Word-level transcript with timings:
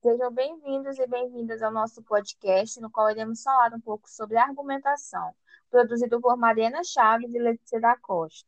Sejam 0.00 0.32
bem-vindos 0.32 0.96
e 0.96 1.06
bem-vindas 1.08 1.60
ao 1.60 1.72
nosso 1.72 2.00
podcast, 2.04 2.80
no 2.80 2.88
qual 2.88 3.10
iremos 3.10 3.42
falar 3.42 3.74
um 3.74 3.80
pouco 3.80 4.08
sobre 4.08 4.36
argumentação, 4.36 5.32
produzido 5.68 6.20
por 6.20 6.36
Mariana 6.36 6.84
Chaves 6.84 7.34
e 7.34 7.38
Letícia 7.38 7.80
da 7.80 7.96
Costa. 7.96 8.46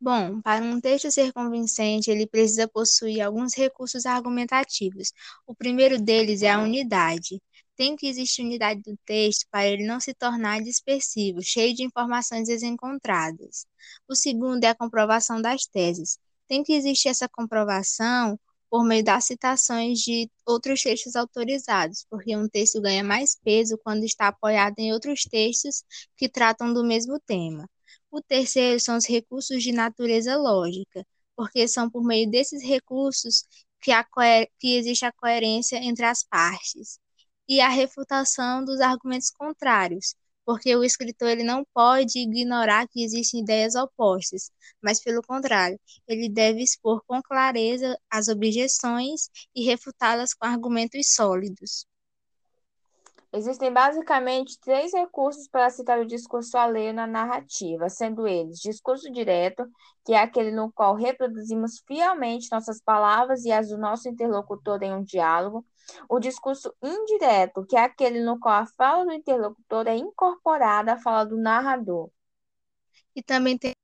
Bom, 0.00 0.40
para 0.40 0.64
um 0.64 0.80
texto 0.80 1.08
ser 1.08 1.32
convincente, 1.32 2.10
ele 2.10 2.26
precisa 2.26 2.66
possuir 2.66 3.20
alguns 3.20 3.54
recursos 3.54 4.04
argumentativos. 4.04 5.12
O 5.46 5.54
primeiro 5.54 6.00
deles 6.00 6.42
é 6.42 6.50
a 6.50 6.60
unidade. 6.60 7.40
Tem 7.76 7.94
que 7.94 8.08
existir 8.08 8.42
unidade 8.42 8.82
do 8.82 8.98
texto 9.04 9.46
para 9.52 9.68
ele 9.68 9.86
não 9.86 10.00
se 10.00 10.12
tornar 10.14 10.60
dispersivo, 10.62 11.40
cheio 11.42 11.74
de 11.76 11.84
informações 11.84 12.48
desencontradas. 12.48 13.66
O 14.08 14.16
segundo 14.16 14.64
é 14.64 14.70
a 14.70 14.74
comprovação 14.74 15.40
das 15.40 15.64
teses. 15.64 16.18
Tem 16.48 16.64
que 16.64 16.72
existir 16.72 17.08
essa 17.08 17.28
comprovação 17.28 18.36
por 18.70 18.84
meio 18.84 19.04
das 19.04 19.24
citações 19.24 19.98
de 20.00 20.30
outros 20.46 20.82
textos 20.82 21.16
autorizados, 21.16 22.06
porque 22.08 22.36
um 22.36 22.48
texto 22.48 22.80
ganha 22.80 23.04
mais 23.04 23.36
peso 23.36 23.78
quando 23.84 24.04
está 24.04 24.28
apoiado 24.28 24.78
em 24.78 24.92
outros 24.92 25.24
textos 25.24 25.84
que 26.16 26.28
tratam 26.28 26.72
do 26.72 26.84
mesmo 26.84 27.18
tema. 27.20 27.68
O 28.10 28.22
terceiro 28.22 28.80
são 28.80 28.96
os 28.96 29.06
recursos 29.06 29.62
de 29.62 29.72
natureza 29.72 30.36
lógica, 30.36 31.04
porque 31.36 31.66
são 31.68 31.90
por 31.90 32.04
meio 32.04 32.30
desses 32.30 32.62
recursos 32.62 33.44
que, 33.80 33.92
que 34.58 34.76
existe 34.76 35.04
a 35.04 35.12
coerência 35.12 35.76
entre 35.78 36.04
as 36.04 36.22
partes, 36.22 36.98
e 37.48 37.60
a 37.60 37.68
refutação 37.68 38.64
dos 38.64 38.80
argumentos 38.80 39.30
contrários, 39.30 40.14
porque 40.44 40.74
o 40.76 40.84
escritor 40.84 41.28
ele 41.28 41.44
não 41.44 41.64
pode 41.74 42.18
ignorar 42.18 42.86
que 42.88 43.02
existem 43.04 43.40
ideias 43.40 43.74
opostas, 43.74 44.50
mas 44.82 45.00
pelo 45.02 45.22
contrário, 45.22 45.78
ele 46.08 46.28
deve 46.28 46.62
expor 46.62 47.02
com 47.06 47.22
clareza 47.22 47.98
as 48.10 48.28
objeções 48.28 49.28
e 49.54 49.64
refutá-las 49.64 50.34
com 50.34 50.46
argumentos 50.46 51.14
sólidos. 51.14 51.86
Existem 53.32 53.72
basicamente 53.72 54.58
três 54.58 54.92
recursos 54.92 55.46
para 55.46 55.70
citar 55.70 56.00
o 56.00 56.06
discurso 56.06 56.58
alheio 56.58 56.92
na 56.92 57.06
narrativa, 57.06 57.88
sendo 57.88 58.26
eles 58.26 58.58
discurso 58.58 59.10
direto, 59.12 59.64
que 60.04 60.12
é 60.12 60.18
aquele 60.18 60.50
no 60.50 60.72
qual 60.72 60.96
reproduzimos 60.96 61.80
fielmente 61.86 62.50
nossas 62.50 62.82
palavras 62.82 63.44
e 63.44 63.52
as 63.52 63.68
do 63.68 63.78
nosso 63.78 64.08
interlocutor 64.08 64.82
em 64.82 64.92
um 64.92 65.04
diálogo, 65.04 65.64
o 66.08 66.18
discurso 66.18 66.74
indireto, 66.82 67.64
que 67.66 67.76
é 67.76 67.84
aquele 67.84 68.20
no 68.20 68.38
qual 68.40 68.62
a 68.62 68.66
fala 68.66 69.04
do 69.04 69.12
interlocutor 69.12 69.86
é 69.86 69.96
incorporada 69.96 70.94
à 70.94 70.98
fala 70.98 71.24
do 71.24 71.36
narrador. 71.36 72.10
E 73.14 73.22
também 73.22 73.56
tem 73.56 73.74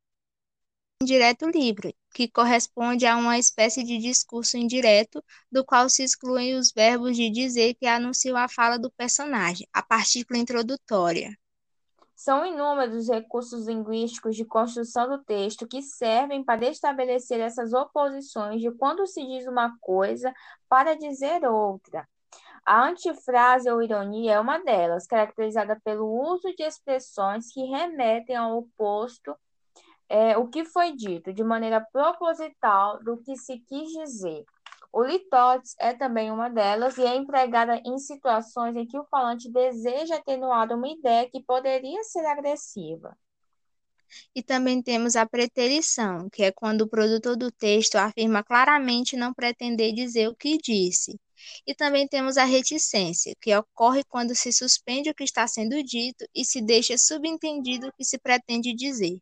indireto 1.02 1.46
livre, 1.46 1.94
que 2.14 2.26
corresponde 2.26 3.06
a 3.06 3.16
uma 3.16 3.38
espécie 3.38 3.84
de 3.84 3.98
discurso 3.98 4.56
indireto, 4.56 5.22
do 5.52 5.64
qual 5.64 5.88
se 5.88 6.02
excluem 6.02 6.54
os 6.54 6.72
verbos 6.72 7.16
de 7.16 7.28
dizer 7.30 7.74
que 7.74 7.86
anunciam 7.86 8.36
a 8.36 8.48
fala 8.48 8.78
do 8.78 8.90
personagem, 8.90 9.68
a 9.72 9.82
partícula 9.82 10.38
introdutória. 10.38 11.36
São 12.14 12.46
inúmeros 12.46 12.96
os 12.96 13.08
recursos 13.10 13.66
linguísticos 13.66 14.34
de 14.34 14.44
construção 14.46 15.06
do 15.06 15.22
texto 15.22 15.68
que 15.68 15.82
servem 15.82 16.42
para 16.42 16.66
estabelecer 16.66 17.40
essas 17.40 17.74
oposições 17.74 18.62
de 18.62 18.70
quando 18.70 19.06
se 19.06 19.22
diz 19.22 19.46
uma 19.46 19.76
coisa 19.80 20.32
para 20.66 20.96
dizer 20.96 21.44
outra. 21.44 22.08
A 22.64 22.88
antifrase 22.88 23.70
ou 23.70 23.82
ironia 23.82 24.32
é 24.32 24.40
uma 24.40 24.58
delas, 24.58 25.06
caracterizada 25.06 25.78
pelo 25.84 26.06
uso 26.32 26.52
de 26.56 26.64
expressões 26.64 27.52
que 27.52 27.62
remetem 27.66 28.34
ao 28.34 28.56
oposto 28.56 29.36
é, 30.08 30.36
o 30.36 30.48
que 30.48 30.64
foi 30.64 30.92
dito 30.94 31.32
de 31.32 31.42
maneira 31.42 31.80
proposital 31.92 33.02
do 33.02 33.18
que 33.18 33.36
se 33.36 33.58
quis 33.60 33.90
dizer. 33.90 34.44
O 34.92 35.04
litotes 35.04 35.74
é 35.78 35.92
também 35.92 36.30
uma 36.30 36.48
delas 36.48 36.96
e 36.96 37.02
é 37.02 37.14
empregada 37.16 37.80
em 37.84 37.98
situações 37.98 38.76
em 38.76 38.86
que 38.86 38.98
o 38.98 39.04
falante 39.04 39.50
deseja 39.50 40.16
atenuar 40.16 40.72
uma 40.72 40.88
ideia 40.88 41.28
que 41.28 41.42
poderia 41.42 42.02
ser 42.04 42.24
agressiva. 42.24 43.16
E 44.34 44.42
também 44.42 44.80
temos 44.80 45.16
a 45.16 45.26
preterição, 45.26 46.30
que 46.30 46.44
é 46.44 46.52
quando 46.52 46.82
o 46.82 46.88
produtor 46.88 47.36
do 47.36 47.50
texto 47.50 47.96
afirma 47.96 48.42
claramente 48.42 49.16
não 49.16 49.34
pretender 49.34 49.92
dizer 49.92 50.28
o 50.28 50.34
que 50.34 50.56
disse. 50.56 51.18
E 51.66 51.74
também 51.74 52.08
temos 52.08 52.36
a 52.36 52.44
reticência, 52.44 53.34
que 53.40 53.54
ocorre 53.54 54.02
quando 54.04 54.34
se 54.34 54.52
suspende 54.52 55.10
o 55.10 55.14
que 55.14 55.24
está 55.24 55.46
sendo 55.46 55.82
dito 55.82 56.24
e 56.34 56.44
se 56.44 56.62
deixa 56.62 56.96
subentendido 56.96 57.88
o 57.88 57.92
que 57.92 58.04
se 58.04 58.18
pretende 58.18 58.72
dizer. 58.72 59.20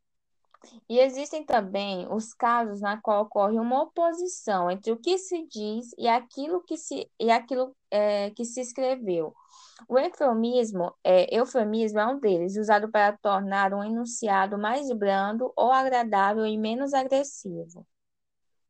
E 0.89 0.99
existem 0.99 1.45
também 1.45 2.07
os 2.13 2.33
casos 2.35 2.81
na 2.81 3.01
qual 3.01 3.23
ocorre 3.23 3.59
uma 3.59 3.83
oposição 3.83 4.71
entre 4.71 4.93
o 4.93 4.97
que 4.97 5.19
se 5.19 5.47
diz 5.47 5.91
e 5.99 6.09
aquilo 6.09 6.63
que 6.63 6.77
se, 6.77 7.11
e 7.19 7.31
aquilo, 7.31 7.75
é, 7.91 8.31
que 8.31 8.45
se 8.45 8.61
escreveu. 8.61 9.35
O 9.89 9.99
eufemismo 9.99 10.95
é, 11.03 11.35
eufemismo 11.35 11.99
é 11.99 12.07
um 12.07 12.19
deles, 12.19 12.57
usado 12.57 12.91
para 12.91 13.17
tornar 13.19 13.75
um 13.75 13.83
enunciado 13.83 14.57
mais 14.59 14.91
brando 14.93 15.53
ou 15.57 15.73
agradável 15.73 16.47
e 16.47 16.57
menos 16.57 16.95
agressivo. 16.95 17.87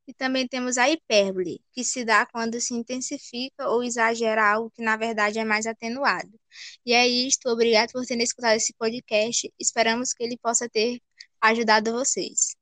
E 0.06 0.12
também 0.12 0.46
temos 0.46 0.76
a 0.76 0.88
hipérbole, 0.90 1.62
que 1.72 1.82
se 1.82 2.04
dá 2.04 2.26
quando 2.26 2.60
se 2.60 2.74
intensifica 2.74 3.68
ou 3.70 3.82
exagera 3.82 4.52
algo 4.52 4.70
que 4.70 4.82
na 4.82 4.96
verdade 4.96 5.38
é 5.38 5.44
mais 5.44 5.66
atenuado. 5.66 6.38
E 6.84 6.92
é 6.92 7.06
isto, 7.08 7.48
obrigado 7.48 7.92
por 7.92 8.04
terem 8.04 8.22
escutado 8.22 8.54
esse 8.56 8.74
podcast. 8.74 9.50
Esperamos 9.58 10.12
que 10.12 10.22
ele 10.22 10.36
possa 10.36 10.68
ter 10.68 11.00
ajudado 11.50 11.92
vocês. 11.92 12.53